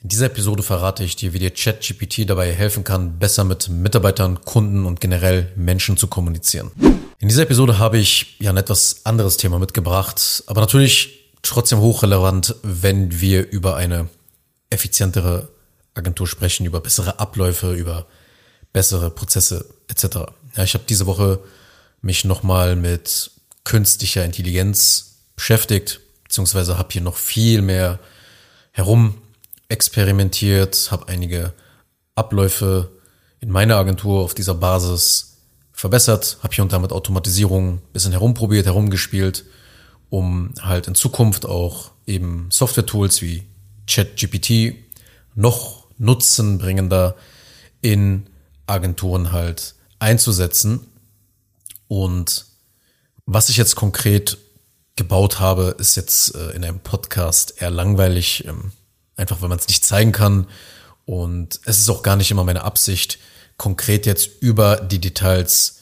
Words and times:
In 0.00 0.10
dieser 0.10 0.26
Episode 0.26 0.62
verrate 0.62 1.02
ich 1.02 1.16
dir, 1.16 1.32
wie 1.32 1.40
dir 1.40 1.50
ChatGPT 1.50 2.30
dabei 2.30 2.52
helfen 2.52 2.84
kann, 2.84 3.18
besser 3.18 3.42
mit 3.42 3.68
Mitarbeitern, 3.68 4.40
Kunden 4.44 4.86
und 4.86 5.00
generell 5.00 5.50
Menschen 5.56 5.96
zu 5.96 6.06
kommunizieren. 6.06 6.70
In 7.18 7.28
dieser 7.28 7.42
Episode 7.42 7.80
habe 7.80 7.98
ich 7.98 8.36
ja 8.38 8.50
ein 8.50 8.56
etwas 8.56 9.04
anderes 9.04 9.38
Thema 9.38 9.58
mitgebracht, 9.58 10.44
aber 10.46 10.60
natürlich 10.60 11.32
trotzdem 11.42 11.80
hochrelevant, 11.80 12.54
wenn 12.62 13.20
wir 13.20 13.50
über 13.50 13.74
eine 13.74 14.08
effizientere 14.70 15.48
Agentur 15.94 16.28
sprechen, 16.28 16.64
über 16.64 16.80
bessere 16.80 17.18
Abläufe, 17.18 17.74
über 17.74 18.06
bessere 18.72 19.10
Prozesse 19.10 19.68
etc. 19.88 20.30
Ja, 20.56 20.62
ich 20.62 20.74
habe 20.74 20.84
diese 20.88 21.06
Woche 21.06 21.40
mich 22.02 22.24
nochmal 22.24 22.76
mit 22.76 23.32
künstlicher 23.64 24.24
Intelligenz 24.24 25.16
beschäftigt, 25.34 25.98
beziehungsweise 26.22 26.78
habe 26.78 26.90
hier 26.92 27.02
noch 27.02 27.16
viel 27.16 27.62
mehr 27.62 27.98
herum 28.70 29.16
experimentiert, 29.68 30.90
habe 30.90 31.08
einige 31.08 31.52
Abläufe 32.14 32.90
in 33.40 33.50
meiner 33.50 33.76
Agentur 33.76 34.22
auf 34.22 34.34
dieser 34.34 34.54
Basis 34.54 35.36
verbessert, 35.72 36.38
habe 36.42 36.54
hier 36.54 36.64
und 36.64 36.72
da 36.72 36.78
mit 36.78 36.92
Automatisierung 36.92 37.80
bisschen 37.92 38.12
herumprobiert, 38.12 38.66
herumgespielt, 38.66 39.44
um 40.10 40.52
halt 40.60 40.88
in 40.88 40.94
Zukunft 40.94 41.46
auch 41.46 41.92
eben 42.06 42.48
Software-Tools 42.50 43.22
wie 43.22 43.44
ChatGPT 43.86 44.74
noch 45.34 45.86
nutzenbringender 45.98 47.14
in 47.80 48.28
Agenturen 48.66 49.32
halt 49.32 49.74
einzusetzen. 49.98 50.80
Und 51.86 52.46
was 53.26 53.48
ich 53.48 53.56
jetzt 53.56 53.76
konkret 53.76 54.38
gebaut 54.96 55.38
habe, 55.38 55.76
ist 55.78 55.96
jetzt 55.96 56.34
äh, 56.34 56.50
in 56.50 56.64
einem 56.64 56.80
Podcast 56.80 57.60
eher 57.62 57.70
langweilig. 57.70 58.44
Einfach 59.18 59.42
weil 59.42 59.48
man 59.48 59.58
es 59.58 59.68
nicht 59.68 59.84
zeigen 59.84 60.12
kann. 60.12 60.46
Und 61.04 61.60
es 61.64 61.78
ist 61.80 61.90
auch 61.90 62.02
gar 62.02 62.16
nicht 62.16 62.30
immer 62.30 62.44
meine 62.44 62.62
Absicht, 62.62 63.18
konkret 63.56 64.06
jetzt 64.06 64.30
über 64.40 64.76
die 64.76 65.00
Details 65.00 65.80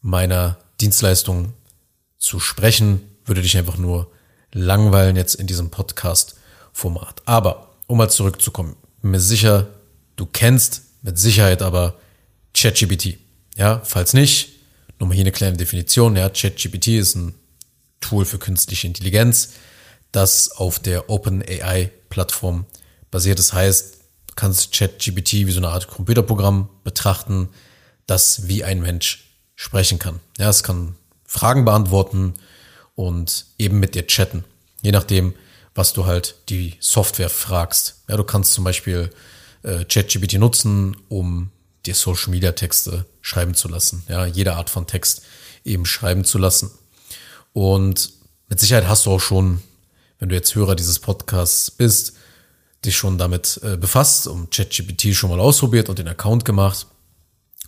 meiner 0.00 0.58
Dienstleistung 0.80 1.52
zu 2.18 2.40
sprechen. 2.40 3.00
Würde 3.24 3.42
dich 3.42 3.56
einfach 3.58 3.76
nur 3.76 4.10
langweilen 4.52 5.16
jetzt 5.16 5.34
in 5.34 5.46
diesem 5.46 5.70
Podcast-Format. 5.70 7.22
Aber 7.26 7.74
um 7.86 7.98
mal 7.98 8.08
zurückzukommen, 8.08 8.76
bin 9.02 9.10
mir 9.10 9.20
sicher, 9.20 9.66
du 10.14 10.26
kennst 10.26 10.82
mit 11.02 11.18
Sicherheit 11.18 11.62
aber 11.62 11.98
ChatGPT. 12.54 13.18
Ja, 13.56 13.80
falls 13.84 14.12
nicht, 14.12 14.50
nochmal 14.98 15.16
hier 15.16 15.24
eine 15.24 15.32
kleine 15.32 15.56
Definition. 15.56 16.16
Ja, 16.16 16.28
ChatGPT 16.28 16.88
ist 16.88 17.16
ein 17.16 17.34
Tool 18.00 18.24
für 18.24 18.38
künstliche 18.38 18.86
Intelligenz, 18.86 19.54
das 20.16 20.50
auf 20.50 20.78
der 20.78 21.10
OpenAI-Plattform 21.10 22.64
basiert. 23.10 23.38
Das 23.38 23.52
heißt, 23.52 23.94
du 24.28 24.34
kannst 24.34 24.72
ChatGPT 24.72 25.32
wie 25.46 25.52
so 25.52 25.60
eine 25.60 25.68
Art 25.68 25.88
Computerprogramm 25.88 26.70
betrachten, 26.84 27.50
das 28.06 28.48
wie 28.48 28.64
ein 28.64 28.80
Mensch 28.80 29.28
sprechen 29.54 29.98
kann. 29.98 30.20
Ja, 30.38 30.48
es 30.48 30.62
kann 30.62 30.96
Fragen 31.26 31.64
beantworten 31.64 32.34
und 32.94 33.46
eben 33.58 33.78
mit 33.78 33.94
dir 33.94 34.06
chatten. 34.06 34.44
Je 34.82 34.92
nachdem, 34.92 35.34
was 35.74 35.92
du 35.92 36.06
halt 36.06 36.36
die 36.48 36.76
Software 36.80 37.28
fragst. 37.28 38.02
Ja, 38.08 38.16
du 38.16 38.24
kannst 38.24 38.54
zum 38.54 38.64
Beispiel 38.64 39.10
äh, 39.62 39.84
ChatGPT 39.84 40.34
nutzen, 40.38 40.96
um 41.08 41.50
dir 41.84 41.94
Social 41.94 42.30
Media 42.30 42.52
Texte 42.52 43.04
schreiben 43.20 43.54
zu 43.54 43.68
lassen. 43.68 44.02
Ja, 44.08 44.24
jede 44.24 44.54
Art 44.54 44.70
von 44.70 44.86
Text 44.86 45.22
eben 45.64 45.84
schreiben 45.84 46.24
zu 46.24 46.38
lassen. 46.38 46.70
Und 47.52 48.12
mit 48.48 48.60
Sicherheit 48.60 48.88
hast 48.88 49.04
du 49.04 49.10
auch 49.10 49.20
schon, 49.20 49.62
wenn 50.18 50.28
du 50.28 50.34
jetzt 50.34 50.54
Hörer 50.54 50.76
dieses 50.76 50.98
Podcasts 50.98 51.70
bist, 51.70 52.14
dich 52.84 52.96
schon 52.96 53.18
damit 53.18 53.60
äh, 53.62 53.76
befasst, 53.76 54.26
um 54.26 54.50
ChatGPT 54.50 55.14
schon 55.14 55.30
mal 55.30 55.40
ausprobiert 55.40 55.88
und 55.88 55.98
den 55.98 56.08
Account 56.08 56.44
gemacht 56.44 56.86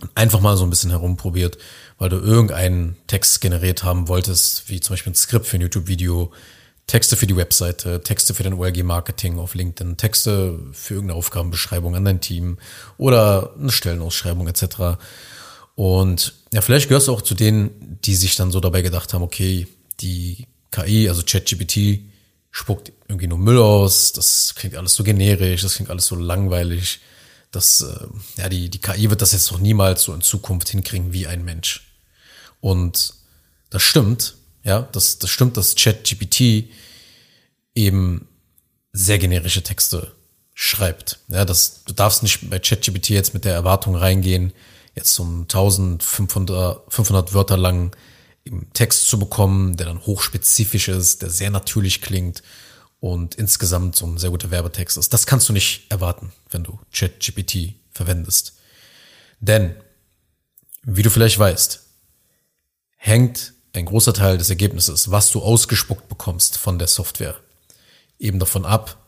und 0.00 0.10
einfach 0.14 0.41
mal 0.41 0.56
so 0.56 0.64
ein 0.64 0.70
bisschen 0.70 0.91
herumprobiert, 0.91 1.58
weil 1.98 2.08
du 2.08 2.16
irgendeinen 2.16 2.96
Text 3.06 3.41
generiert 3.41 3.82
haben 3.82 4.08
wolltest, 4.08 4.69
wie 4.69 4.81
zum 4.81 4.94
Beispiel 4.94 5.12
ein 5.12 5.16
Skript 5.16 5.47
für 5.47 5.56
ein 5.56 5.62
YouTube-Video, 5.62 6.32
Texte 6.87 7.16
für 7.16 7.26
die 7.26 7.37
Webseite, 7.37 8.03
Texte 8.03 8.32
für 8.32 8.44
dein 8.44 8.54
OLG-Marketing 8.54 9.38
auf 9.38 9.54
LinkedIn, 9.54 9.98
Texte 9.98 10.58
für 10.72 10.94
irgendeine 10.94 11.19
Aufgabenbeschreibung 11.19 11.94
an 11.94 12.04
dein 12.04 12.20
Team 12.20 12.56
oder 12.97 13.54
eine 13.58 13.70
Stellenausschreibung 13.70 14.48
etc. 14.48 14.98
Und 15.75 16.34
ja, 16.53 16.62
vielleicht 16.62 16.88
gehörst 16.88 17.08
du 17.08 17.12
auch 17.12 17.22
zu 17.22 17.34
denen, 17.34 17.98
die 18.04 18.14
sich 18.14 18.37
dann 18.37 18.50
so 18.50 18.60
dabei 18.60 18.81
gedacht 18.81 19.12
haben, 19.12 19.22
okay, 19.22 19.66
die 20.00 20.47
KI, 20.70 21.08
also 21.08 21.22
ChatGPT, 21.26 22.00
spuckt 22.58 22.92
irgendwie 23.06 23.28
nur 23.28 23.38
Müll 23.38 23.58
aus, 23.58 24.12
das 24.12 24.54
klingt 24.56 24.74
alles 24.74 24.94
so 24.94 25.04
generisch, 25.04 25.62
das 25.62 25.76
klingt 25.76 25.91
alles 25.91 26.06
so 26.06 26.16
langweilig. 26.16 27.00
Das, 27.52 27.80
äh, 27.80 28.06
ja, 28.36 28.48
die, 28.48 28.69
die 28.69 28.80
KI 28.80 29.08
wird 29.08 29.22
das 29.22 29.32
jetzt 29.32 29.50
doch 29.50 29.60
niemals 29.60 30.02
so 30.02 30.12
in 30.12 30.20
Zukunft 30.20 30.69
hinkriegen 30.69 31.12
wie 31.12 31.28
ein 31.28 31.44
Mensch. 31.44 31.94
Und 32.60 33.14
das 33.70 33.82
stimmt, 33.82 34.34
ja, 34.64 34.82
das, 34.92 35.19
das 35.19 35.30
stimmt, 35.30 35.56
dass 35.56 35.76
ChatGPT 35.76 36.69
eben 37.76 38.26
sehr 38.92 39.19
generische 39.19 39.62
Texte 39.62 40.12
schreibt. 40.52 41.20
Ja, 41.28 41.44
das, 41.44 41.84
du 41.84 41.92
darfst 41.92 42.25
nicht 42.25 42.50
bei 42.50 42.58
ChatGPT 42.58 43.10
jetzt 43.10 43.34
mit 43.34 43.44
der 43.44 43.54
Erwartung 43.54 43.94
reingehen, 43.94 44.52
jetzt 44.96 45.14
zum 45.14 45.42
1500 45.42 46.92
500 46.92 47.34
Wörter 47.34 47.56
lang 48.50 48.72
Text 48.72 49.09
zu 49.09 49.19
bekommen, 49.19 49.76
der 49.76 49.86
dann 49.86 50.04
hochspezifisch 50.04 50.88
ist, 50.88 51.22
der 51.22 51.31
sehr 51.31 51.50
natürlich 51.50 52.00
klingt 52.00 52.42
und 53.00 53.34
insgesamt 53.36 53.97
so 53.97 54.06
ein 54.06 54.19
sehr 54.19 54.31
guter 54.31 54.50
Werbetext 54.50 54.97
ist. 54.97 55.12
Das 55.12 55.26
kannst 55.26 55.48
du 55.48 55.53
nicht 55.53 55.86
erwarten, 55.91 56.32
wenn 56.50 56.64
du 56.64 56.78
ChatGPT 56.92 57.75
verwendest. 57.91 58.54
Denn, 59.41 59.75
wie 60.82 61.03
du 61.03 61.10
vielleicht 61.10 61.38
weißt, 61.38 61.84
hängt 62.97 63.53
ein 63.72 63.84
großer 63.84 64.14
Teil 64.14 64.38
des 64.38 64.50
Ergebnisses, 64.50 65.10
was 65.10 65.31
du 65.31 65.41
ausgespuckt 65.41 66.08
bekommst 66.08 66.58
von 66.58 66.78
der 66.78 66.88
Software, 66.88 67.37
eben 68.19 68.38
davon 68.38 68.64
ab, 68.64 69.04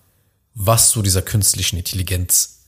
was 0.54 0.92
du 0.92 1.02
dieser 1.02 1.22
künstlichen 1.22 1.76
Intelligenz 1.76 2.64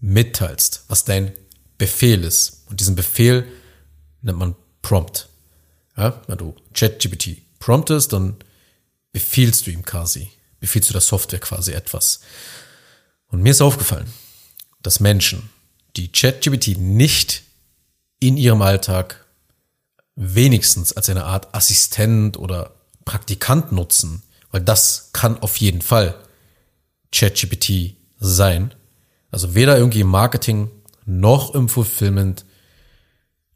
mitteilst, 0.00 0.84
was 0.88 1.04
dein 1.04 1.32
Befehl 1.76 2.24
ist. 2.24 2.64
Und 2.68 2.80
diesen 2.80 2.94
Befehl 2.94 3.46
nennt 4.22 4.38
man 4.38 4.56
Prompt. 4.82 5.28
Ja, 5.96 6.20
wenn 6.26 6.38
du 6.38 6.54
ChatGPT 6.74 7.42
promptest, 7.58 8.12
dann 8.12 8.36
befiehlst 9.12 9.66
du 9.66 9.70
ihm 9.70 9.84
quasi, 9.84 10.30
befiehlst 10.60 10.90
du 10.90 10.92
der 10.92 11.00
Software 11.00 11.38
quasi 11.38 11.72
etwas. 11.72 12.20
Und 13.28 13.42
mir 13.42 13.50
ist 13.50 13.60
aufgefallen, 13.60 14.12
dass 14.82 15.00
Menschen, 15.00 15.50
die 15.96 16.10
ChatGPT 16.10 16.78
nicht 16.78 17.42
in 18.18 18.36
ihrem 18.36 18.62
Alltag 18.62 19.24
wenigstens 20.16 20.92
als 20.92 21.08
eine 21.08 21.24
Art 21.24 21.54
Assistent 21.54 22.36
oder 22.36 22.74
Praktikant 23.04 23.72
nutzen, 23.72 24.22
weil 24.50 24.60
das 24.60 25.10
kann 25.12 25.38
auf 25.40 25.56
jeden 25.56 25.82
Fall 25.82 26.14
ChatGPT 27.12 27.96
sein. 28.18 28.74
Also 29.30 29.54
weder 29.54 29.76
irgendwie 29.76 30.00
im 30.00 30.08
Marketing 30.08 30.70
noch 31.06 31.54
im 31.54 31.68
Fulfillment 31.68 32.44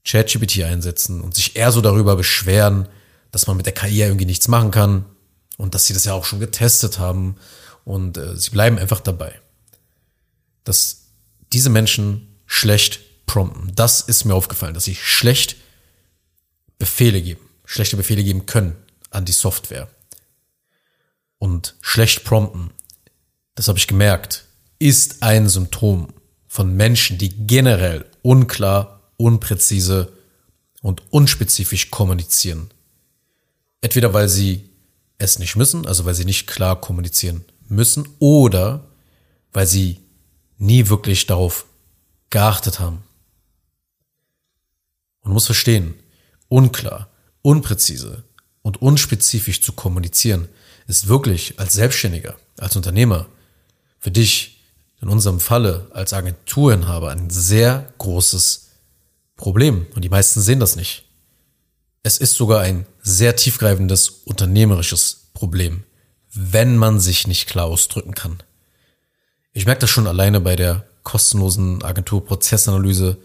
ChatGPT 0.09 0.63
einsetzen 0.63 1.21
und 1.21 1.35
sich 1.35 1.57
eher 1.57 1.71
so 1.71 1.81
darüber 1.81 2.17
beschweren, 2.17 2.89
dass 3.31 3.47
man 3.47 3.57
mit 3.57 3.67
der 3.67 3.75
KI 3.75 4.01
irgendwie 4.01 4.25
nichts 4.25 4.49
machen 4.49 4.71
kann 4.71 5.05
und 5.59 5.75
dass 5.75 5.87
sie 5.87 5.93
das 5.93 6.05
ja 6.05 6.15
auch 6.15 6.25
schon 6.25 6.41
getestet 6.41 6.99
haben 6.99 7.37
und 7.85 8.17
äh, 8.17 8.37
sie 8.37 8.51
bleiben 8.51 8.79
einfach 8.79 9.01
dabei. 9.01 9.39
Dass 10.65 11.09
diese 11.53 11.69
Menschen 11.69 12.41
schlecht 12.47 13.01
prompten. 13.27 13.75
Das 13.75 14.01
ist 14.01 14.25
mir 14.25 14.35
aufgefallen, 14.35 14.75
dass 14.75 14.85
sie 14.85 14.95
schlecht 14.95 15.57
Befehle 16.79 17.21
geben, 17.21 17.41
schlechte 17.67 17.97
Befehle 17.97 18.25
geben 18.25 18.47
können 18.47 18.77
an 19.11 19.25
die 19.27 19.33
Software. 19.33 19.89
Und 21.39 21.77
schlecht 21.83 22.25
prompten, 22.25 22.71
das 23.55 23.69
habe 23.69 23.79
ich 23.79 23.87
gemerkt, 23.87 24.47
ist 24.79 25.23
ein 25.23 25.49
Symptom 25.49 26.09
von 26.47 26.75
Menschen, 26.75 27.19
die 27.19 27.47
generell 27.47 28.07
unklar 28.23 28.98
unpräzise 29.19 30.11
und 30.81 31.03
unspezifisch 31.13 31.91
kommunizieren. 31.91 32.71
Entweder 33.83 34.15
weil 34.15 34.29
sie 34.29 34.71
es 35.19 35.39
nicht 35.39 35.57
müssen, 35.57 35.87
also 35.87 36.07
weil 36.07 36.15
sie 36.15 36.25
nicht 36.25 36.47
klar 36.47 36.81
kommunizieren 36.81 37.45
müssen, 37.69 38.09
oder 38.19 38.87
weil 39.53 39.67
sie 39.67 40.01
nie 40.57 40.89
wirklich 40.89 41.27
darauf 41.27 41.67
geachtet 42.31 42.81
haben. 42.81 43.03
Man 45.23 45.33
muss 45.35 45.47
verstehen, 45.47 45.95
unklar, 46.49 47.11
unpräzise 47.43 48.25
und 48.63 48.81
unspezifisch 48.81 49.61
zu 49.61 49.73
kommunizieren 49.73 50.49
ist 50.87 51.09
wirklich 51.09 51.59
als 51.61 51.75
Selbstständiger, 51.75 52.37
als 52.57 52.77
Unternehmer 52.77 53.27
für 53.99 54.11
dich 54.11 54.65
in 55.01 55.09
unserem 55.09 55.41
Falle 55.41 55.89
als 55.93 56.13
Agenturinhaber 56.13 57.11
ein 57.11 57.31
sehr 57.31 57.93
großes 57.99 58.68
Problem 59.39 59.87
und 59.95 60.05
die 60.05 60.11
meisten 60.11 60.43
sehen 60.43 60.61
das 60.61 60.77
nicht. 60.77 61.05
Es 62.03 62.19
ist 62.19 62.35
sogar 62.35 62.61
ein 62.61 62.85
sehr 63.01 63.37
tiefgreifendes 63.37 64.09
unternehmerisches 64.25 65.31
Problem, 65.33 65.85
wenn 66.35 66.77
man 66.77 67.01
sich 67.01 67.27
nicht 67.27 67.49
klar 67.49 67.67
ausdrücken 67.67 68.15
kann. 68.15 68.43
Ich 69.53 69.65
merke 69.65 69.83
das 69.83 69.91
schon 69.91 70.07
alleine 70.07 70.41
bei 70.41 70.57
der 70.57 70.85
kostenlosen 71.05 71.83
Agenturprozessanalyse, 71.83 73.17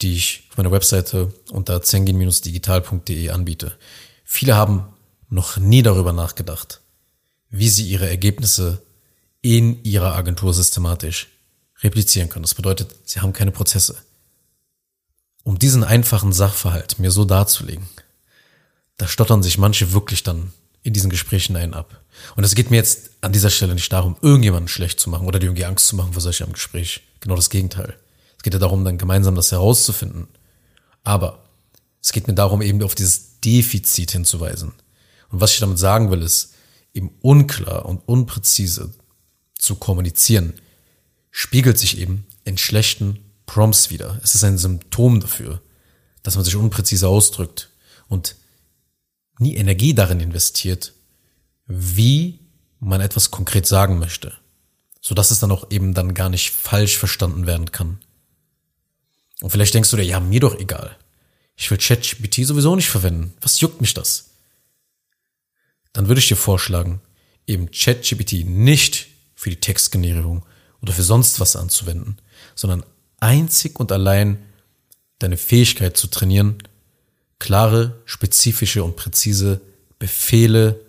die 0.00 0.14
ich 0.14 0.44
auf 0.50 0.56
meiner 0.56 0.72
Webseite 0.72 1.34
unter 1.50 1.82
zengin-digital.de 1.82 3.30
anbiete. 3.30 3.76
Viele 4.24 4.56
haben 4.56 4.84
noch 5.28 5.56
nie 5.56 5.82
darüber 5.82 6.12
nachgedacht, 6.12 6.80
wie 7.50 7.68
sie 7.68 7.88
ihre 7.88 8.08
Ergebnisse 8.08 8.82
in 9.42 9.82
ihrer 9.82 10.14
Agentur 10.14 10.54
systematisch 10.54 11.28
replizieren 11.82 12.28
können. 12.28 12.44
Das 12.44 12.54
bedeutet, 12.54 12.94
sie 13.04 13.20
haben 13.20 13.32
keine 13.32 13.50
Prozesse. 13.50 13.96
Um 15.42 15.58
diesen 15.58 15.84
einfachen 15.84 16.32
Sachverhalt 16.32 16.98
mir 16.98 17.10
so 17.10 17.24
darzulegen, 17.24 17.88
da 18.96 19.08
stottern 19.08 19.42
sich 19.42 19.58
manche 19.58 19.92
wirklich 19.92 20.22
dann 20.22 20.52
in 20.82 20.92
diesen 20.92 21.10
Gesprächen 21.10 21.56
einen 21.56 21.74
ab. 21.74 22.00
Und 22.36 22.44
es 22.44 22.54
geht 22.54 22.70
mir 22.70 22.76
jetzt 22.76 23.10
an 23.20 23.32
dieser 23.32 23.50
Stelle 23.50 23.74
nicht 23.74 23.92
darum, 23.92 24.16
irgendjemanden 24.20 24.68
schlecht 24.68 25.00
zu 25.00 25.10
machen 25.10 25.26
oder 25.26 25.38
dir 25.38 25.46
irgendwie 25.46 25.64
Angst 25.64 25.86
zu 25.86 25.96
machen 25.96 26.12
vor 26.12 26.22
solchem 26.22 26.52
Gespräch. 26.52 27.02
Genau 27.20 27.36
das 27.36 27.50
Gegenteil. 27.50 27.96
Es 28.36 28.42
geht 28.42 28.54
ja 28.54 28.58
darum, 28.58 28.84
dann 28.84 28.98
gemeinsam 28.98 29.34
das 29.34 29.52
herauszufinden. 29.52 30.28
Aber 31.04 31.42
es 32.02 32.12
geht 32.12 32.26
mir 32.26 32.34
darum, 32.34 32.62
eben 32.62 32.82
auf 32.82 32.94
dieses 32.94 33.40
Defizit 33.40 34.10
hinzuweisen. 34.12 34.72
Und 35.30 35.40
was 35.40 35.52
ich 35.52 35.60
damit 35.60 35.78
sagen 35.78 36.10
will, 36.10 36.22
ist, 36.22 36.54
eben 36.94 37.10
unklar 37.20 37.86
und 37.86 38.06
unpräzise 38.06 38.92
zu 39.58 39.76
kommunizieren, 39.76 40.54
spiegelt 41.30 41.78
sich 41.78 41.98
eben 41.98 42.26
in 42.44 42.58
schlechten 42.58 43.29
Prompts 43.50 43.90
wieder. 43.90 44.20
Es 44.22 44.36
ist 44.36 44.44
ein 44.44 44.58
Symptom 44.58 45.18
dafür, 45.18 45.60
dass 46.22 46.36
man 46.36 46.44
sich 46.44 46.54
unpräzise 46.54 47.08
ausdrückt 47.08 47.70
und 48.06 48.36
nie 49.40 49.56
Energie 49.56 49.92
darin 49.92 50.20
investiert, 50.20 50.92
wie 51.66 52.38
man 52.78 53.00
etwas 53.00 53.32
konkret 53.32 53.66
sagen 53.66 53.98
möchte, 53.98 54.32
so 55.00 55.16
dass 55.16 55.32
es 55.32 55.40
dann 55.40 55.50
auch 55.50 55.68
eben 55.72 55.94
dann 55.94 56.14
gar 56.14 56.28
nicht 56.28 56.52
falsch 56.52 56.96
verstanden 56.96 57.48
werden 57.48 57.72
kann. 57.72 57.98
Und 59.40 59.50
vielleicht 59.50 59.74
denkst 59.74 59.90
du 59.90 59.96
dir, 59.96 60.04
ja, 60.04 60.20
mir 60.20 60.38
doch 60.38 60.56
egal. 60.56 60.96
Ich 61.56 61.68
will 61.72 61.78
ChatGPT 61.78 62.46
sowieso 62.46 62.76
nicht 62.76 62.88
verwenden. 62.88 63.34
Was 63.40 63.60
juckt 63.60 63.80
mich 63.80 63.94
das? 63.94 64.30
Dann 65.92 66.06
würde 66.06 66.20
ich 66.20 66.28
dir 66.28 66.36
vorschlagen, 66.36 67.00
eben 67.48 67.72
ChatGPT 67.72 68.44
nicht 68.44 69.08
für 69.34 69.50
die 69.50 69.58
Textgenerierung 69.58 70.46
oder 70.82 70.92
für 70.92 71.02
sonst 71.02 71.40
was 71.40 71.56
anzuwenden, 71.56 72.20
sondern 72.54 72.84
einzig 73.20 73.78
und 73.78 73.92
allein 73.92 74.38
deine 75.18 75.36
Fähigkeit 75.36 75.96
zu 75.96 76.08
trainieren, 76.08 76.58
klare, 77.38 78.00
spezifische 78.04 78.82
und 78.82 78.96
präzise 78.96 79.60
Befehle 79.98 80.80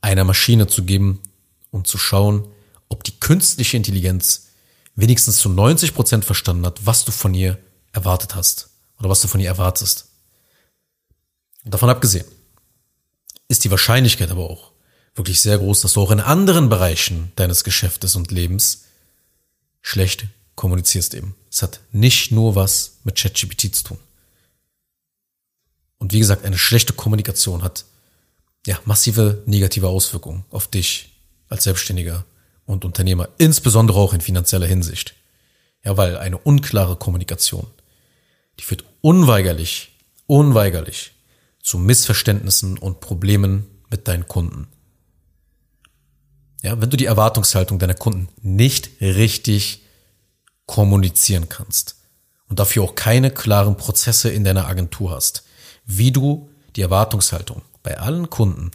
einer 0.00 0.24
Maschine 0.24 0.66
zu 0.66 0.84
geben 0.84 1.20
und 1.70 1.86
zu 1.86 1.98
schauen, 1.98 2.46
ob 2.88 3.04
die 3.04 3.18
künstliche 3.18 3.76
Intelligenz 3.76 4.46
wenigstens 4.96 5.38
zu 5.38 5.48
90 5.48 5.94
Prozent 5.94 6.24
verstanden 6.24 6.66
hat, 6.66 6.86
was 6.86 7.04
du 7.04 7.12
von 7.12 7.34
ihr 7.34 7.58
erwartet 7.92 8.34
hast 8.34 8.70
oder 8.98 9.08
was 9.08 9.20
du 9.20 9.28
von 9.28 9.40
ihr 9.40 9.48
erwartest. 9.48 10.06
Davon 11.64 11.90
abgesehen 11.90 12.26
ist 13.48 13.64
die 13.64 13.70
Wahrscheinlichkeit 13.70 14.30
aber 14.30 14.48
auch 14.48 14.70
wirklich 15.14 15.40
sehr 15.40 15.58
groß, 15.58 15.80
dass 15.80 15.94
du 15.94 16.00
auch 16.00 16.10
in 16.10 16.20
anderen 16.20 16.68
Bereichen 16.68 17.32
deines 17.36 17.64
Geschäftes 17.64 18.16
und 18.16 18.30
Lebens 18.30 18.84
schlecht 19.82 20.26
kommunizierst 20.54 21.14
eben. 21.14 21.34
Es 21.50 21.62
hat 21.62 21.80
nicht 21.92 22.30
nur 22.30 22.54
was 22.54 22.98
mit 23.04 23.16
ChatGPT 23.16 23.74
zu 23.74 23.84
tun. 23.84 23.98
Und 25.98 26.12
wie 26.12 26.18
gesagt, 26.20 26.44
eine 26.44 26.58
schlechte 26.58 26.92
Kommunikation 26.92 27.62
hat 27.62 27.84
ja 28.66 28.78
massive 28.84 29.42
negative 29.46 29.88
Auswirkungen 29.88 30.44
auf 30.50 30.68
dich 30.68 31.12
als 31.48 31.64
Selbstständiger 31.64 32.24
und 32.64 32.84
Unternehmer, 32.84 33.28
insbesondere 33.38 33.98
auch 33.98 34.14
in 34.14 34.20
finanzieller 34.20 34.66
Hinsicht. 34.66 35.14
Ja, 35.84 35.96
weil 35.96 36.16
eine 36.16 36.38
unklare 36.38 36.96
Kommunikation, 36.96 37.66
die 38.58 38.64
führt 38.64 38.84
unweigerlich, 39.00 39.92
unweigerlich 40.26 41.12
zu 41.62 41.78
Missverständnissen 41.78 42.78
und 42.78 43.00
Problemen 43.00 43.66
mit 43.90 44.06
deinen 44.08 44.28
Kunden. 44.28 44.68
Ja, 46.62 46.80
wenn 46.80 46.90
du 46.90 46.96
die 46.96 47.06
Erwartungshaltung 47.06 47.78
deiner 47.78 47.94
Kunden 47.94 48.28
nicht 48.42 48.90
richtig 49.00 49.82
kommunizieren 50.70 51.48
kannst 51.48 51.96
und 52.48 52.60
dafür 52.60 52.84
auch 52.84 52.94
keine 52.94 53.32
klaren 53.32 53.76
Prozesse 53.76 54.30
in 54.30 54.44
deiner 54.44 54.68
Agentur 54.68 55.10
hast, 55.10 55.42
wie 55.84 56.12
du 56.12 56.48
die 56.76 56.82
Erwartungshaltung 56.82 57.62
bei 57.82 57.98
allen 57.98 58.30
Kunden 58.30 58.70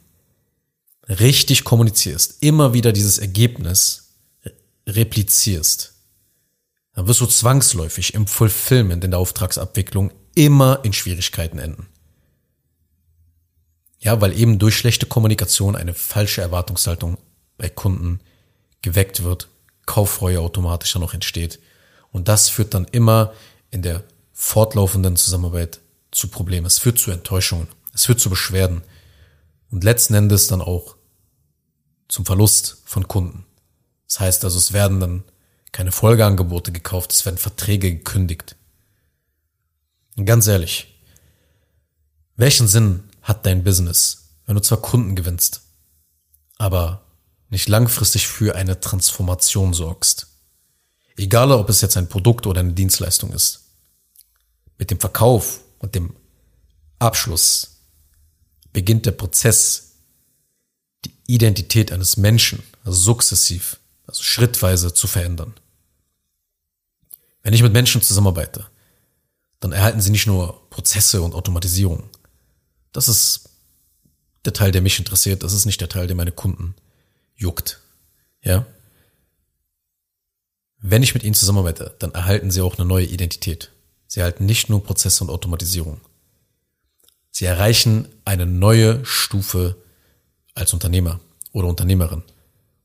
richtig 1.07 1.63
kommunizierst, 1.63 2.43
immer 2.43 2.73
wieder 2.73 2.91
dieses 2.91 3.17
Ergebnis 3.17 4.09
replizierst, 4.85 5.93
dann 6.95 7.07
wirst 7.07 7.21
du 7.21 7.27
zwangsläufig 7.27 8.13
im 8.13 8.27
Fulfillment 8.27 9.05
in 9.05 9.11
der 9.11 9.19
Auftragsabwicklung 9.21 10.11
immer 10.35 10.81
in 10.83 10.91
Schwierigkeiten 10.91 11.59
enden. 11.59 11.87
Ja, 13.99 14.19
weil 14.19 14.37
eben 14.37 14.59
durch 14.59 14.75
schlechte 14.75 15.05
Kommunikation 15.05 15.77
eine 15.77 15.93
falsche 15.93 16.41
Erwartungshaltung 16.41 17.17
bei 17.57 17.69
Kunden 17.69 18.19
geweckt 18.81 19.23
wird, 19.23 19.47
Kauffreue 19.85 20.41
automatisch 20.41 20.91
dann 20.91 21.01
noch 21.01 21.13
entsteht. 21.13 21.59
Und 22.15 22.29
das 22.29 22.47
führt 22.47 22.73
dann 22.73 22.85
immer 22.93 23.33
in 23.71 23.81
der 23.81 24.01
fortlaufenden 24.31 25.17
Zusammenarbeit 25.17 25.81
zu 26.11 26.29
Problemen. 26.29 26.65
Es 26.65 26.79
führt 26.79 26.97
zu 26.97 27.11
Enttäuschungen. 27.11 27.67
Es 27.93 28.05
führt 28.05 28.21
zu 28.21 28.29
Beschwerden. 28.29 28.83
Und 29.69 29.83
letzten 29.83 30.13
Endes 30.13 30.47
dann 30.47 30.61
auch 30.61 30.95
zum 32.07 32.25
Verlust 32.25 32.77
von 32.85 33.09
Kunden. 33.09 33.45
Das 34.07 34.21
heißt 34.21 34.45
also, 34.45 34.57
es 34.57 34.71
werden 34.71 35.01
dann 35.01 35.23
keine 35.73 35.91
Folgeangebote 35.91 36.71
gekauft, 36.71 37.11
es 37.11 37.25
werden 37.25 37.37
Verträge 37.37 37.93
gekündigt. 37.93 38.55
Und 40.15 40.23
ganz 40.23 40.47
ehrlich, 40.47 40.97
welchen 42.37 42.69
Sinn 42.69 43.03
hat 43.23 43.45
dein 43.45 43.65
Business, 43.65 44.29
wenn 44.45 44.55
du 44.55 44.61
zwar 44.61 44.81
Kunden 44.81 45.17
gewinnst, 45.17 45.63
aber 46.59 47.03
nicht 47.49 47.67
langfristig 47.67 48.29
für 48.29 48.55
eine 48.55 48.79
Transformation 48.79 49.73
sorgst. 49.73 50.27
Egal, 51.17 51.51
ob 51.51 51.69
es 51.69 51.81
jetzt 51.81 51.97
ein 51.97 52.09
Produkt 52.09 52.45
oder 52.45 52.59
eine 52.59 52.73
Dienstleistung 52.73 53.31
ist. 53.31 53.61
Mit 54.77 54.91
dem 54.91 54.99
Verkauf 54.99 55.61
und 55.79 55.95
dem 55.95 56.13
Abschluss 56.99 57.77
beginnt 58.73 59.05
der 59.05 59.11
Prozess, 59.11 59.93
die 61.05 61.11
Identität 61.27 61.91
eines 61.91 62.17
Menschen 62.17 62.61
also 62.85 62.99
sukzessiv, 62.99 63.79
also 64.05 64.21
schrittweise 64.21 64.93
zu 64.93 65.07
verändern. 65.07 65.53
Wenn 67.41 67.53
ich 67.53 67.63
mit 67.63 67.73
Menschen 67.73 68.01
zusammenarbeite, 68.01 68.67
dann 69.59 69.71
erhalten 69.71 70.01
sie 70.01 70.11
nicht 70.11 70.27
nur 70.27 70.69
Prozesse 70.69 71.21
und 71.21 71.33
Automatisierung. 71.33 72.09
Das 72.91 73.07
ist 73.07 73.49
der 74.45 74.53
Teil, 74.53 74.71
der 74.71 74.81
mich 74.81 74.99
interessiert. 74.99 75.43
Das 75.43 75.53
ist 75.53 75.65
nicht 75.65 75.81
der 75.81 75.89
Teil, 75.89 76.07
der 76.07 76.15
meine 76.15 76.31
Kunden 76.31 76.75
juckt. 77.35 77.81
Ja? 78.41 78.65
Wenn 80.87 81.01
ich 81.01 81.15
mit 81.15 81.23
ihnen 81.23 81.33
zusammenarbeite, 81.33 81.95
dann 81.97 82.11
erhalten 82.11 82.51
sie 82.51 82.61
auch 82.61 82.77
eine 82.77 82.85
neue 82.85 83.07
Identität. 83.07 83.71
Sie 84.05 84.19
erhalten 84.19 84.45
nicht 84.45 84.69
nur 84.69 84.83
Prozesse 84.83 85.23
und 85.23 85.31
Automatisierung. 85.31 85.99
Sie 87.31 87.45
erreichen 87.45 88.07
eine 88.23 88.45
neue 88.45 89.03
Stufe 89.03 89.77
als 90.53 90.73
Unternehmer 90.73 91.19
oder 91.53 91.69
Unternehmerin 91.69 92.21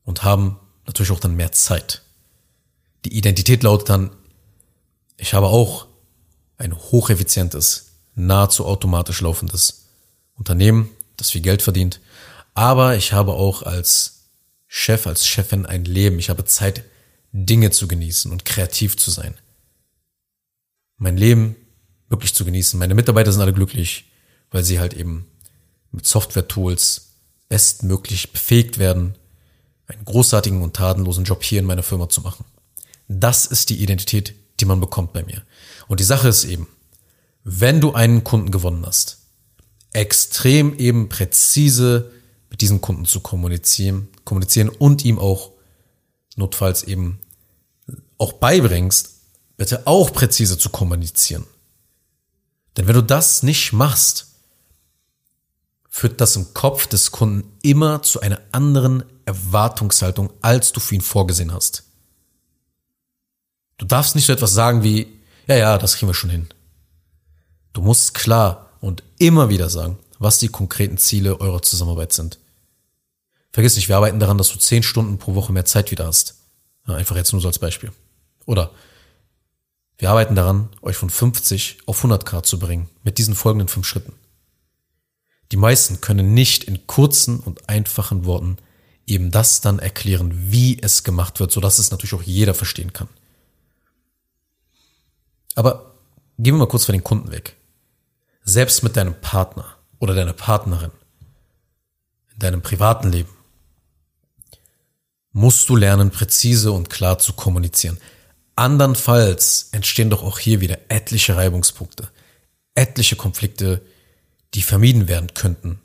und 0.03 0.23
haben 0.23 0.59
natürlich 0.87 1.11
auch 1.11 1.19
dann 1.19 1.35
mehr 1.35 1.51
Zeit. 1.51 2.01
Die 3.05 3.15
Identität 3.15 3.61
lautet 3.61 3.89
dann, 3.89 4.09
ich 5.17 5.35
habe 5.35 5.45
auch 5.45 5.85
ein 6.57 6.75
hocheffizientes, 6.75 7.91
nahezu 8.15 8.65
automatisch 8.65 9.21
laufendes 9.21 9.85
Unternehmen, 10.33 10.89
das 11.17 11.29
viel 11.29 11.41
Geld 11.41 11.61
verdient, 11.61 11.99
aber 12.55 12.95
ich 12.95 13.13
habe 13.13 13.33
auch 13.33 13.61
als 13.61 14.23
Chef, 14.65 15.05
als 15.05 15.27
Chefin 15.27 15.67
ein 15.67 15.85
Leben. 15.85 16.17
Ich 16.17 16.31
habe 16.31 16.45
Zeit, 16.45 16.83
Dinge 17.31 17.71
zu 17.71 17.87
genießen 17.87 18.31
und 18.31 18.45
kreativ 18.45 18.97
zu 18.97 19.11
sein. 19.11 19.35
Mein 20.97 21.17
Leben 21.17 21.55
wirklich 22.09 22.35
zu 22.35 22.45
genießen. 22.45 22.77
Meine 22.77 22.93
Mitarbeiter 22.93 23.31
sind 23.31 23.41
alle 23.41 23.53
glücklich, 23.53 24.11
weil 24.51 24.63
sie 24.63 24.79
halt 24.79 24.93
eben 24.93 25.25
mit 25.91 26.05
Software-Tools 26.05 27.13
bestmöglich 27.49 28.31
befähigt 28.31 28.77
werden, 28.77 29.15
einen 29.87 30.05
großartigen 30.05 30.61
und 30.61 30.75
tatenlosen 30.75 31.25
Job 31.25 31.43
hier 31.43 31.59
in 31.59 31.65
meiner 31.65 31.83
Firma 31.83 32.09
zu 32.09 32.21
machen. 32.21 32.45
Das 33.07 33.45
ist 33.45 33.69
die 33.69 33.81
Identität, 33.81 34.35
die 34.59 34.65
man 34.65 34.79
bekommt 34.79 35.11
bei 35.13 35.23
mir. 35.23 35.43
Und 35.87 35.99
die 35.99 36.05
Sache 36.05 36.29
ist 36.29 36.45
eben, 36.45 36.67
wenn 37.43 37.81
du 37.81 37.93
einen 37.93 38.23
Kunden 38.23 38.51
gewonnen 38.51 38.85
hast, 38.85 39.19
extrem 39.91 40.77
eben 40.77 41.09
präzise 41.09 42.11
mit 42.49 42.61
diesem 42.61 42.79
Kunden 42.79 43.05
zu 43.05 43.19
kommunizieren, 43.19 44.07
kommunizieren 44.23 44.69
und 44.69 45.03
ihm 45.03 45.19
auch 45.19 45.51
notfalls 46.35 46.83
eben 46.83 47.19
auch 48.17 48.33
beibringst, 48.33 49.15
bitte 49.57 49.85
auch 49.87 50.13
präzise 50.13 50.57
zu 50.57 50.69
kommunizieren. 50.69 51.45
Denn 52.77 52.87
wenn 52.87 52.95
du 52.95 53.03
das 53.03 53.43
nicht 53.43 53.73
machst, 53.73 54.27
führt 55.89 56.21
das 56.21 56.35
im 56.35 56.53
Kopf 56.53 56.87
des 56.87 57.11
Kunden 57.11 57.51
immer 57.61 58.01
zu 58.01 58.21
einer 58.21 58.39
anderen 58.51 59.03
Erwartungshaltung, 59.25 60.31
als 60.41 60.71
du 60.71 60.79
für 60.79 60.95
ihn 60.95 61.01
vorgesehen 61.01 61.53
hast. 61.53 61.83
darfst 63.77 64.15
nicht 64.15 64.25
so 64.25 64.33
etwas 64.33 64.53
sagen 64.53 64.83
wie, 64.83 65.19
ja, 65.47 65.55
ja, 65.55 65.77
das 65.77 65.95
kriegen 65.95 66.09
wir 66.09 66.13
schon 66.13 66.29
hin. 66.29 66.47
Du 67.73 67.81
musst 67.81 68.13
klar 68.13 68.69
und 68.79 69.03
immer 69.17 69.49
wieder 69.49 69.69
sagen, 69.69 69.97
was 70.17 70.39
die 70.39 70.47
konkreten 70.47 70.97
Ziele 70.97 71.39
eurer 71.39 71.61
Zusammenarbeit 71.61 72.13
sind. 72.13 72.39
Vergiss 73.51 73.75
nicht, 73.75 73.89
wir 73.89 73.97
arbeiten 73.97 74.19
daran, 74.19 74.37
dass 74.37 74.49
du 74.49 74.57
zehn 74.57 74.83
Stunden 74.83 75.17
pro 75.17 75.35
Woche 75.35 75.51
mehr 75.51 75.65
Zeit 75.65 75.91
wieder 75.91 76.05
hast. 76.07 76.35
Ja, 76.87 76.95
einfach 76.95 77.15
jetzt 77.15 77.33
nur 77.33 77.41
so 77.41 77.47
als 77.47 77.59
Beispiel. 77.59 77.91
Oder 78.45 78.71
wir 79.97 80.09
arbeiten 80.09 80.35
daran, 80.35 80.69
euch 80.81 80.95
von 80.95 81.09
50 81.09 81.79
auf 81.85 81.97
100 81.97 82.25
Grad 82.25 82.45
zu 82.45 82.57
bringen, 82.57 82.89
mit 83.03 83.17
diesen 83.17 83.35
folgenden 83.35 83.67
fünf 83.67 83.85
Schritten. 83.85 84.13
Die 85.51 85.57
meisten 85.57 86.01
können 86.01 86.33
nicht 86.33 86.63
in 86.63 86.87
kurzen 86.87 87.39
und 87.39 87.69
einfachen 87.69 88.25
Worten 88.25 88.57
eben 89.05 89.31
das 89.31 89.61
dann 89.61 89.79
erklären, 89.79 90.31
wie 90.51 90.81
es 90.81 91.03
gemacht 91.03 91.39
wird, 91.39 91.51
sodass 91.51 91.77
es 91.77 91.91
natürlich 91.91 92.13
auch 92.13 92.23
jeder 92.23 92.53
verstehen 92.53 92.93
kann. 92.93 93.09
Aber 95.55 95.93
gehen 96.39 96.55
wir 96.55 96.59
mal 96.59 96.67
kurz 96.67 96.85
von 96.85 96.93
den 96.93 97.03
Kunden 97.03 97.31
weg. 97.31 97.57
Selbst 98.43 98.83
mit 98.83 98.95
deinem 98.95 99.19
Partner 99.19 99.75
oder 99.99 100.15
deiner 100.15 100.33
Partnerin 100.33 100.91
in 102.33 102.39
deinem 102.39 102.61
privaten 102.61 103.11
Leben 103.11 103.29
musst 105.31 105.69
du 105.69 105.75
lernen, 105.75 106.11
präzise 106.11 106.71
und 106.71 106.89
klar 106.89 107.19
zu 107.19 107.33
kommunizieren. 107.33 107.97
Andernfalls 108.55 109.69
entstehen 109.71 110.09
doch 110.09 110.23
auch 110.23 110.39
hier 110.39 110.61
wieder 110.61 110.77
etliche 110.89 111.35
Reibungspunkte, 111.35 112.09
etliche 112.75 113.15
Konflikte, 113.15 113.81
die 114.53 114.61
vermieden 114.61 115.07
werden 115.07 115.33
könnten, 115.33 115.79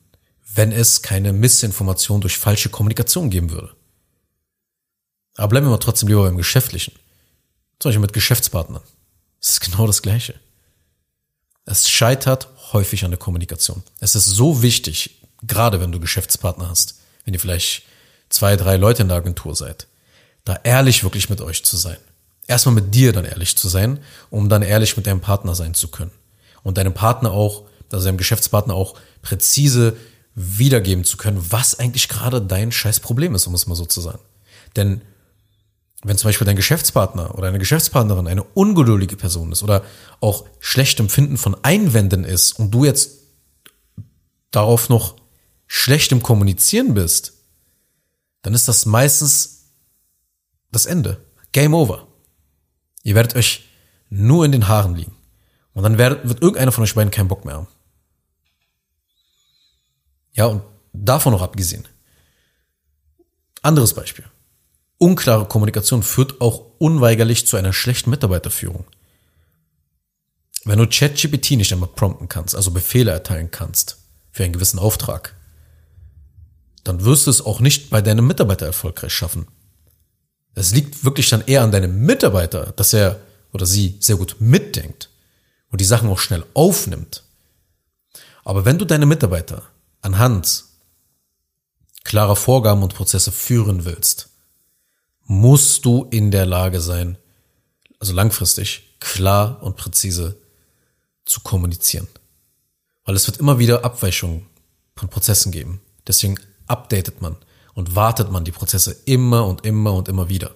wenn 0.55 0.73
es 0.73 1.03
keine 1.03 1.33
Missinformation 1.33 2.21
durch 2.21 2.39
falsche 2.39 2.69
Kommunikation 2.69 3.31
geben 3.31 3.51
würde. 3.51 3.75
Aber 5.37 5.49
bleiben 5.49 5.67
wir 5.67 5.71
mal 5.71 5.79
trotzdem 5.79 6.09
lieber 6.09 6.25
beim 6.25 6.37
Geschäftlichen. 6.37 6.95
Zum 7.79 7.91
Beispiel 7.91 8.01
mit 8.01 8.13
Geschäftspartnern. 8.13 8.83
Es 9.41 9.51
ist 9.51 9.61
genau 9.61 9.87
das 9.87 10.03
Gleiche. 10.03 10.35
Es 11.67 11.89
scheitert 11.91 12.49
häufig 12.73 13.05
an 13.05 13.11
der 13.11 13.19
Kommunikation. 13.19 13.83
Es 14.01 14.15
ist 14.15 14.25
so 14.25 14.63
wichtig, 14.63 15.21
gerade 15.43 15.81
wenn 15.81 15.93
du 15.93 16.01
Geschäftspartner 16.01 16.69
hast, 16.69 17.01
wenn 17.25 17.35
ihr 17.35 17.41
vielleicht 17.41 17.83
zwei, 18.29 18.57
drei 18.57 18.77
Leute 18.77 19.03
in 19.03 19.09
der 19.09 19.19
Agentur 19.19 19.55
seid, 19.55 19.87
da 20.45 20.59
ehrlich 20.63 21.03
wirklich 21.03 21.31
mit 21.31 21.41
euch 21.41 21.65
zu 21.65 21.77
sein 21.77 21.99
erstmal 22.47 22.75
mit 22.75 22.95
dir 22.95 23.13
dann 23.13 23.25
ehrlich 23.25 23.57
zu 23.57 23.69
sein, 23.69 24.01
um 24.31 24.49
dann 24.49 24.63
ehrlich 24.63 24.97
mit 24.97 25.07
deinem 25.07 25.21
Partner 25.21 25.55
sein 25.55 25.75
zu 25.75 25.89
können. 25.89 26.13
Und 26.63 26.79
deinem 26.79 26.95
Partner 26.95 27.33
auch, 27.33 27.65
also 27.93 28.07
deinem 28.07 28.19
Geschäftspartner 28.19 28.75
auch 28.75 28.95
präzise 29.23 29.97
wiedergeben 30.35 31.05
zu 31.05 31.17
können, 31.17 31.45
was 31.51 31.79
eigentlich 31.79 32.09
gerade 32.09 32.43
dein 32.43 32.73
scheiß 32.73 33.01
Problem 33.01 33.35
ist, 33.35 33.47
um 33.47 33.55
es 33.55 33.67
mal 33.67 33.75
so 33.75 33.87
zu 33.87 34.01
sagen. 34.01 34.21
Denn 34.75 35.03
wenn 36.03 36.19
zum 36.19 36.29
Beispiel 36.29 36.45
dein 36.45 36.57
Geschäftspartner 36.57 37.37
oder 37.37 37.49
eine 37.49 37.59
Geschäftspartnerin 37.59 38.27
eine 38.27 38.43
ungeduldige 38.43 39.17
Person 39.17 39.51
ist 39.53 39.63
oder 39.63 39.83
auch 40.21 40.45
schlecht 40.61 41.01
Empfinden 41.01 41.37
von 41.37 41.57
Einwänden 41.63 42.25
ist 42.25 42.59
und 42.59 42.71
du 42.71 42.85
jetzt 42.85 43.13
darauf 44.51 44.89
noch 44.89 45.17
schlecht 45.67 46.13
im 46.13 46.23
Kommunizieren 46.23 46.95
bist, 46.95 47.36
dann 48.47 48.55
ist 48.55 48.69
das 48.69 48.87
meistens 48.87 49.73
das 50.71 50.87
Ende. 50.87 51.21
Game 51.51 51.75
over. 51.75 52.07
Ihr 53.03 53.17
werdet 53.17 53.35
euch 53.35 53.65
nur 54.09 54.45
in 54.45 54.53
den 54.53 54.69
Haaren 54.69 54.95
liegen. 54.95 55.17
Und 55.73 55.83
dann 55.83 55.99
wird, 55.99 56.29
wird 56.29 56.43
irgendeiner 56.43 56.71
von 56.71 56.85
euch 56.85 56.95
beiden 56.95 57.11
keinen 57.11 57.27
Bock 57.27 57.45
mehr 57.45 57.55
haben. 57.55 57.67
Ja, 60.33 60.47
und 60.47 60.63
davon 60.93 61.33
noch 61.33 61.43
abgesehen. 61.43 61.89
Anderes 63.63 63.95
Beispiel. 63.95 64.27
Unklare 64.99 65.49
Kommunikation 65.49 66.05
führt 66.05 66.41
auch 66.41 66.71
unweigerlich 66.79 67.49
zu 67.49 67.57
einer 67.57 67.73
schlechten 67.73 68.11
Mitarbeiterführung. 68.11 68.85
Wenn 70.65 70.79
du 70.79 70.87
ChatGPT 70.87 71.57
nicht 71.57 71.73
einmal 71.73 71.89
prompten 71.89 72.29
kannst, 72.29 72.55
also 72.55 72.71
Befehle 72.71 73.11
erteilen 73.11 73.51
kannst 73.51 73.99
für 74.31 74.45
einen 74.45 74.53
gewissen 74.53 74.79
Auftrag, 74.79 75.36
dann 76.89 77.05
wirst 77.05 77.27
du 77.27 77.31
es 77.31 77.45
auch 77.45 77.61
nicht 77.61 77.91
bei 77.91 78.01
deinem 78.01 78.27
Mitarbeiter 78.27 78.67
erfolgreich 78.67 79.13
schaffen. 79.13 79.47
Es 80.55 80.73
liegt 80.73 81.05
wirklich 81.05 81.29
dann 81.29 81.45
eher 81.47 81.63
an 81.63 81.73
deinem 81.73 82.01
Mitarbeiter, 82.01 82.73
dass 82.77 82.93
er 82.93 83.21
oder 83.53 83.67
sie 83.67 83.97
sehr 84.01 84.17
gut 84.17 84.37
mitdenkt 84.39 85.11
und 85.71 85.81
die 85.81 85.85
Sachen 85.85 86.09
auch 86.09 86.19
schnell 86.19 86.45
aufnimmt. 86.55 87.25
Aber 88.45 88.65
wenn 88.65 88.79
du 88.79 88.85
deine 88.85 89.07
Mitarbeiter 89.07 89.63
anhand 90.01 90.65
klarer 92.05 92.37
Vorgaben 92.37 92.83
und 92.83 92.95
Prozesse 92.95 93.33
führen 93.33 93.85
willst, 93.85 94.29
musst 95.25 95.85
du 95.85 96.07
in 96.11 96.31
der 96.31 96.47
Lage 96.47 96.81
sein, 96.81 97.19
also 97.99 98.13
langfristig 98.13 98.97
klar 99.01 99.63
und 99.63 99.77
präzise 99.77 100.37
zu 101.25 101.41
kommunizieren. 101.41 102.07
Weil 103.05 103.17
es 103.17 103.27
wird 103.27 103.39
immer 103.39 103.59
wieder 103.59 103.85
Abweichungen 103.85 104.47
von 104.95 105.09
Prozessen 105.09 105.53
geben. 105.53 105.81
Deswegen 106.07 106.39
updatet 106.67 107.21
man 107.23 107.37
und 107.75 107.95
wartet 107.95 108.31
man 108.31 108.45
die 108.45 108.53
Prozesse 108.53 108.93
immer 109.05 109.47
und 109.47 109.65
immer 109.65 109.95
und 109.95 110.09
immer 110.09 110.29
wieder. 110.29 110.55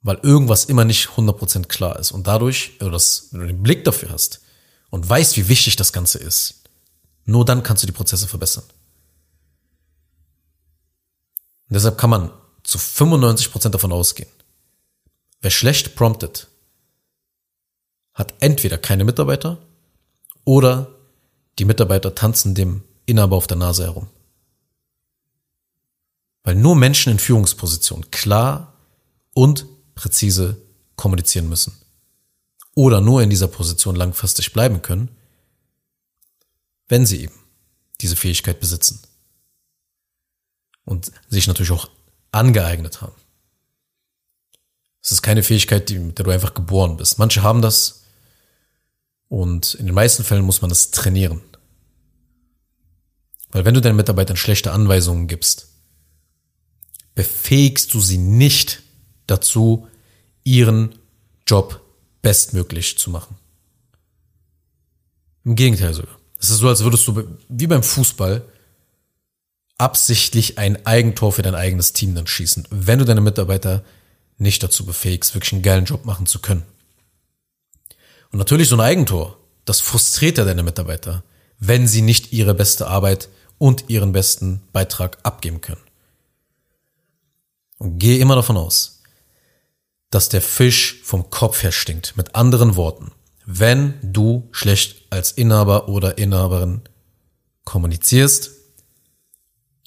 Weil 0.00 0.18
irgendwas 0.22 0.64
immer 0.64 0.84
nicht 0.84 1.10
100% 1.10 1.66
klar 1.66 1.98
ist. 1.98 2.10
Und 2.10 2.26
dadurch, 2.26 2.72
du, 2.78 2.90
das, 2.90 3.28
wenn 3.30 3.40
du 3.42 3.46
den 3.46 3.62
Blick 3.62 3.84
dafür 3.84 4.10
hast 4.10 4.40
und 4.90 5.08
weißt, 5.08 5.36
wie 5.36 5.48
wichtig 5.48 5.76
das 5.76 5.92
Ganze 5.92 6.18
ist, 6.18 6.62
nur 7.24 7.44
dann 7.44 7.62
kannst 7.62 7.84
du 7.84 7.86
die 7.86 7.92
Prozesse 7.92 8.26
verbessern. 8.26 8.64
Und 11.68 11.74
deshalb 11.74 11.96
kann 11.96 12.10
man 12.10 12.30
zu 12.64 12.78
95% 12.78 13.68
davon 13.68 13.92
ausgehen. 13.92 14.28
Wer 15.40 15.50
schlecht 15.50 15.94
promptet, 15.94 16.48
hat 18.14 18.34
entweder 18.40 18.78
keine 18.78 19.04
Mitarbeiter 19.04 19.58
oder 20.44 20.94
die 21.58 21.64
Mitarbeiter 21.64 22.14
tanzen 22.14 22.54
dem 22.54 22.82
Inhaber 23.06 23.36
auf 23.36 23.46
der 23.46 23.56
Nase 23.56 23.84
herum. 23.84 24.08
Weil 26.44 26.54
nur 26.54 26.74
Menschen 26.76 27.12
in 27.12 27.18
Führungspositionen 27.18 28.10
klar 28.10 28.74
und 29.34 29.66
präzise 29.94 30.60
kommunizieren 30.96 31.48
müssen. 31.48 31.74
Oder 32.74 33.00
nur 33.00 33.22
in 33.22 33.30
dieser 33.30 33.48
Position 33.48 33.96
langfristig 33.96 34.52
bleiben 34.52 34.82
können, 34.82 35.10
wenn 36.88 37.06
sie 37.06 37.22
eben 37.22 37.38
diese 38.00 38.16
Fähigkeit 38.16 38.60
besitzen. 38.60 39.00
Und 40.84 41.12
sich 41.28 41.46
natürlich 41.46 41.70
auch 41.70 41.88
angeeignet 42.32 43.02
haben. 43.02 43.14
Es 45.02 45.12
ist 45.12 45.22
keine 45.22 45.42
Fähigkeit, 45.42 45.90
mit 45.90 46.18
der 46.18 46.24
du 46.24 46.30
einfach 46.30 46.54
geboren 46.54 46.96
bist. 46.96 47.18
Manche 47.18 47.42
haben 47.42 47.62
das 47.62 48.01
und 49.32 49.72
in 49.76 49.86
den 49.86 49.94
meisten 49.94 50.24
Fällen 50.24 50.44
muss 50.44 50.60
man 50.60 50.70
es 50.70 50.90
trainieren. 50.90 51.40
Weil 53.50 53.64
wenn 53.64 53.72
du 53.72 53.80
deinen 53.80 53.96
Mitarbeitern 53.96 54.36
schlechte 54.36 54.72
Anweisungen 54.72 55.26
gibst, 55.26 55.68
befähigst 57.14 57.94
du 57.94 58.00
sie 58.00 58.18
nicht 58.18 58.82
dazu, 59.26 59.88
ihren 60.44 60.96
Job 61.46 61.80
bestmöglich 62.20 62.98
zu 62.98 63.08
machen. 63.08 63.38
Im 65.46 65.56
Gegenteil 65.56 65.94
sogar. 65.94 66.18
Es 66.38 66.50
ist 66.50 66.58
so, 66.58 66.68
als 66.68 66.84
würdest 66.84 67.08
du 67.08 67.26
wie 67.48 67.66
beim 67.66 67.82
Fußball 67.82 68.44
absichtlich 69.78 70.58
ein 70.58 70.84
Eigentor 70.84 71.32
für 71.32 71.42
dein 71.42 71.54
eigenes 71.54 71.94
Team 71.94 72.14
dann 72.14 72.26
schießen, 72.26 72.68
wenn 72.68 72.98
du 72.98 73.06
deine 73.06 73.22
Mitarbeiter 73.22 73.82
nicht 74.36 74.62
dazu 74.62 74.84
befähigst, 74.84 75.34
wirklich 75.34 75.54
einen 75.54 75.62
geilen 75.62 75.86
Job 75.86 76.04
machen 76.04 76.26
zu 76.26 76.38
können. 76.40 76.64
Und 78.32 78.38
natürlich 78.38 78.68
so 78.68 78.76
ein 78.76 78.80
Eigentor, 78.80 79.38
das 79.64 79.80
frustriert 79.80 80.38
ja 80.38 80.44
deine 80.44 80.62
Mitarbeiter, 80.62 81.22
wenn 81.58 81.86
sie 81.86 82.02
nicht 82.02 82.32
ihre 82.32 82.54
beste 82.54 82.88
Arbeit 82.88 83.28
und 83.58 83.88
ihren 83.88 84.12
besten 84.12 84.62
Beitrag 84.72 85.18
abgeben 85.22 85.60
können. 85.60 85.82
Und 87.78 87.98
gehe 87.98 88.18
immer 88.18 88.34
davon 88.34 88.56
aus, 88.56 89.02
dass 90.10 90.28
der 90.28 90.42
Fisch 90.42 91.00
vom 91.04 91.30
Kopf 91.30 91.62
her 91.62 91.72
stinkt. 91.72 92.16
Mit 92.16 92.34
anderen 92.34 92.76
Worten, 92.76 93.12
wenn 93.44 93.94
du 94.02 94.48
schlecht 94.50 95.06
als 95.10 95.32
Inhaber 95.32 95.88
oder 95.88 96.18
Inhaberin 96.18 96.82
kommunizierst, 97.64 98.50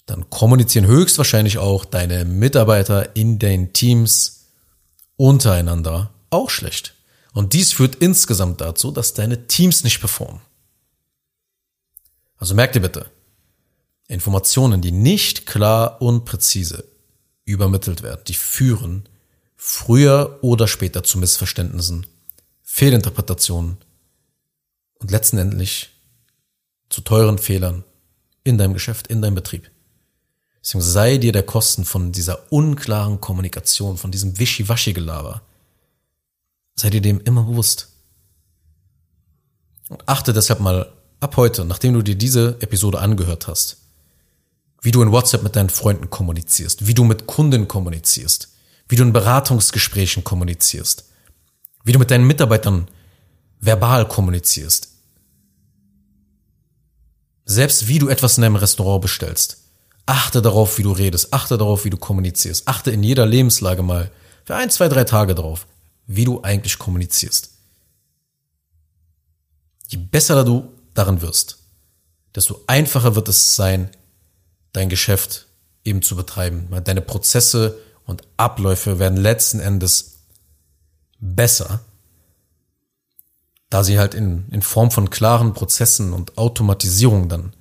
dann 0.06 0.30
kommunizieren 0.30 0.86
höchstwahrscheinlich 0.86 1.58
auch 1.58 1.84
deine 1.84 2.24
Mitarbeiter 2.24 3.16
in 3.16 3.38
den 3.38 3.72
Teams 3.72 4.46
untereinander 5.16 6.12
auch 6.30 6.50
schlecht. 6.50 6.95
Und 7.36 7.52
dies 7.52 7.74
führt 7.74 7.96
insgesamt 7.96 8.62
dazu, 8.62 8.90
dass 8.90 9.12
deine 9.12 9.46
Teams 9.46 9.84
nicht 9.84 10.00
performen. 10.00 10.40
Also 12.38 12.54
merk 12.54 12.72
dir 12.72 12.80
bitte, 12.80 13.10
Informationen, 14.08 14.80
die 14.80 14.90
nicht 14.90 15.44
klar 15.44 16.00
und 16.00 16.24
präzise 16.24 16.88
übermittelt 17.44 18.02
werden, 18.02 18.22
die 18.26 18.32
führen 18.32 19.06
früher 19.54 20.38
oder 20.40 20.66
später 20.66 21.02
zu 21.02 21.18
Missverständnissen, 21.18 22.06
Fehlinterpretationen 22.62 23.76
und 24.94 25.10
letztendlich 25.10 25.90
zu 26.88 27.02
teuren 27.02 27.36
Fehlern 27.36 27.84
in 28.44 28.56
deinem 28.56 28.72
Geschäft, 28.72 29.08
in 29.08 29.20
deinem 29.20 29.34
Betrieb. 29.34 29.70
Deswegen 30.62 30.82
sei 30.82 31.18
dir 31.18 31.32
der 31.32 31.42
Kosten 31.42 31.84
von 31.84 32.12
dieser 32.12 32.50
unklaren 32.50 33.20
Kommunikation, 33.20 33.98
von 33.98 34.10
diesem 34.10 34.38
Wischiwaschi-Gelaber, 34.38 35.42
sei 36.78 36.90
dir 36.90 37.00
dem 37.00 37.20
immer 37.20 37.42
bewusst. 37.44 37.88
Und 39.88 40.06
achte 40.08 40.32
deshalb 40.32 40.60
mal 40.60 40.92
ab 41.20 41.36
heute, 41.36 41.64
nachdem 41.64 41.94
du 41.94 42.02
dir 42.02 42.16
diese 42.16 42.56
Episode 42.60 43.00
angehört 43.00 43.48
hast, 43.48 43.78
wie 44.82 44.90
du 44.90 45.02
in 45.02 45.12
WhatsApp 45.12 45.42
mit 45.42 45.56
deinen 45.56 45.70
Freunden 45.70 46.10
kommunizierst, 46.10 46.86
wie 46.86 46.94
du 46.94 47.04
mit 47.04 47.26
Kunden 47.26 47.66
kommunizierst, 47.66 48.52
wie 48.88 48.96
du 48.96 49.02
in 49.02 49.12
Beratungsgesprächen 49.12 50.22
kommunizierst, 50.22 51.06
wie 51.84 51.92
du 51.92 51.98
mit 51.98 52.10
deinen 52.10 52.26
Mitarbeitern 52.26 52.88
verbal 53.60 54.06
kommunizierst. 54.06 54.90
Selbst 57.44 57.88
wie 57.88 57.98
du 57.98 58.08
etwas 58.08 58.36
in 58.36 58.42
deinem 58.42 58.56
Restaurant 58.56 59.02
bestellst. 59.02 59.58
Achte 60.04 60.42
darauf, 60.42 60.78
wie 60.78 60.82
du 60.82 60.92
redest, 60.92 61.32
achte 61.32 61.58
darauf, 61.58 61.84
wie 61.84 61.90
du 61.90 61.96
kommunizierst, 61.96 62.68
achte 62.68 62.90
in 62.90 63.02
jeder 63.02 63.26
Lebenslage 63.26 63.82
mal 63.82 64.10
für 64.44 64.54
ein, 64.54 64.70
zwei, 64.70 64.88
drei 64.88 65.04
Tage 65.04 65.34
darauf, 65.34 65.66
wie 66.06 66.24
du 66.24 66.42
eigentlich 66.42 66.78
kommunizierst. 66.78 67.50
Je 69.88 69.98
besser 69.98 70.44
du 70.44 70.72
darin 70.94 71.20
wirst, 71.20 71.58
desto 72.34 72.62
einfacher 72.66 73.14
wird 73.14 73.28
es 73.28 73.56
sein, 73.56 73.90
dein 74.72 74.88
Geschäft 74.88 75.46
eben 75.84 76.02
zu 76.02 76.16
betreiben. 76.16 76.68
Deine 76.84 77.00
Prozesse 77.00 77.78
und 78.04 78.22
Abläufe 78.36 78.98
werden 78.98 79.16
letzten 79.16 79.60
Endes 79.60 80.18
besser, 81.18 81.80
da 83.70 83.82
sie 83.82 83.98
halt 83.98 84.14
in, 84.14 84.48
in 84.50 84.62
Form 84.62 84.90
von 84.90 85.10
klaren 85.10 85.54
Prozessen 85.54 86.12
und 86.12 86.38
Automatisierung 86.38 87.28
dann 87.28 87.54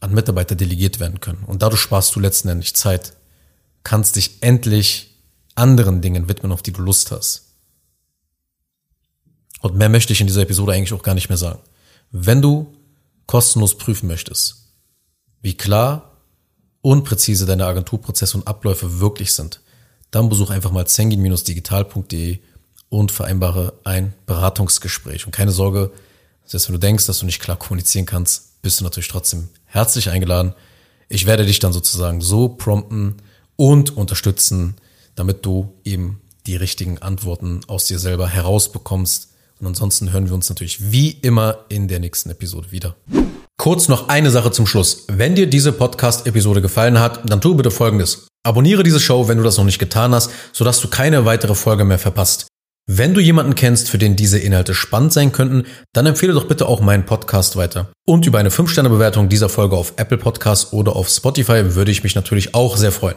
an 0.00 0.12
Mitarbeiter 0.12 0.54
delegiert 0.54 0.98
werden 0.98 1.20
können. 1.20 1.44
Und 1.44 1.62
dadurch 1.62 1.80
sparst 1.80 2.14
du 2.14 2.20
letzten 2.20 2.48
Endes 2.48 2.72
Zeit, 2.72 3.14
kannst 3.82 4.16
dich 4.16 4.42
endlich 4.42 5.09
anderen 5.60 6.00
Dingen 6.00 6.28
widmen, 6.28 6.52
auf 6.52 6.62
die 6.62 6.72
du 6.72 6.82
Lust 6.82 7.12
hast. 7.12 7.54
Und 9.60 9.76
mehr 9.76 9.88
möchte 9.88 10.12
ich 10.12 10.20
in 10.20 10.26
dieser 10.26 10.42
Episode 10.42 10.72
eigentlich 10.72 10.92
auch 10.92 11.02
gar 11.02 11.14
nicht 11.14 11.28
mehr 11.28 11.38
sagen. 11.38 11.60
Wenn 12.10 12.42
du 12.42 12.74
kostenlos 13.26 13.76
prüfen 13.76 14.08
möchtest, 14.08 14.70
wie 15.42 15.56
klar 15.56 16.16
und 16.80 17.04
präzise 17.04 17.46
deine 17.46 17.66
Agenturprozesse 17.66 18.36
und 18.38 18.46
Abläufe 18.46 19.00
wirklich 19.00 19.32
sind, 19.34 19.60
dann 20.10 20.28
besuch 20.28 20.50
einfach 20.50 20.72
mal 20.72 20.86
zengin-digital.de 20.86 22.38
und 22.88 23.12
vereinbare 23.12 23.74
ein 23.84 24.14
Beratungsgespräch. 24.26 25.26
Und 25.26 25.32
keine 25.32 25.52
Sorge, 25.52 25.92
selbst 26.44 26.68
wenn 26.68 26.74
du 26.74 26.80
denkst, 26.80 27.06
dass 27.06 27.20
du 27.20 27.26
nicht 27.26 27.40
klar 27.40 27.56
kommunizieren 27.56 28.06
kannst, 28.06 28.60
bist 28.62 28.80
du 28.80 28.84
natürlich 28.84 29.08
trotzdem 29.08 29.48
herzlich 29.66 30.10
eingeladen. 30.10 30.54
Ich 31.08 31.26
werde 31.26 31.46
dich 31.46 31.60
dann 31.60 31.72
sozusagen 31.72 32.20
so 32.20 32.48
prompten 32.48 33.22
und 33.56 33.96
unterstützen, 33.96 34.74
damit 35.14 35.44
du 35.46 35.74
eben 35.84 36.20
die 36.46 36.56
richtigen 36.56 36.98
Antworten 36.98 37.60
aus 37.66 37.86
dir 37.86 37.98
selber 37.98 38.28
herausbekommst. 38.28 39.30
Und 39.58 39.66
ansonsten 39.66 40.12
hören 40.12 40.26
wir 40.26 40.34
uns 40.34 40.48
natürlich 40.48 40.92
wie 40.92 41.10
immer 41.10 41.64
in 41.68 41.88
der 41.88 42.00
nächsten 42.00 42.30
Episode 42.30 42.72
wieder. 42.72 42.96
Kurz 43.58 43.88
noch 43.88 44.08
eine 44.08 44.30
Sache 44.30 44.50
zum 44.52 44.66
Schluss. 44.66 45.04
Wenn 45.08 45.34
dir 45.34 45.46
diese 45.46 45.72
Podcast-Episode 45.72 46.62
gefallen 46.62 46.98
hat, 46.98 47.28
dann 47.28 47.42
tu 47.42 47.54
bitte 47.54 47.70
Folgendes. 47.70 48.26
Abonniere 48.42 48.82
diese 48.82 49.00
Show, 49.00 49.28
wenn 49.28 49.36
du 49.36 49.44
das 49.44 49.58
noch 49.58 49.64
nicht 49.64 49.78
getan 49.78 50.14
hast, 50.14 50.30
sodass 50.52 50.80
du 50.80 50.88
keine 50.88 51.26
weitere 51.26 51.54
Folge 51.54 51.84
mehr 51.84 51.98
verpasst. 51.98 52.46
Wenn 52.92 53.12
du 53.12 53.20
jemanden 53.20 53.54
kennst, 53.54 53.90
für 53.90 53.98
den 53.98 54.16
diese 54.16 54.38
Inhalte 54.38 54.74
spannend 54.74 55.12
sein 55.12 55.30
könnten, 55.30 55.66
dann 55.92 56.06
empfehle 56.06 56.32
doch 56.32 56.48
bitte 56.48 56.66
auch 56.66 56.80
meinen 56.80 57.04
Podcast 57.04 57.54
weiter. 57.56 57.92
Und 58.06 58.26
über 58.26 58.38
eine 58.38 58.48
5-Sterne-Bewertung 58.48 59.28
dieser 59.28 59.48
Folge 59.50 59.76
auf 59.76 59.92
Apple 59.96 60.18
Podcasts 60.18 60.72
oder 60.72 60.96
auf 60.96 61.08
Spotify 61.08 61.76
würde 61.76 61.92
ich 61.92 62.02
mich 62.02 62.14
natürlich 62.14 62.54
auch 62.54 62.78
sehr 62.78 62.92
freuen. 62.92 63.16